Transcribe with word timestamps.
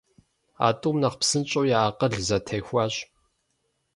А 0.65 0.67
тӏум 0.79 0.95
нэхъ 1.01 1.17
псынщӀэу 1.19 1.69
я 1.77 1.79
акъыл 1.89 2.13
зэтехуащ. 2.27 2.93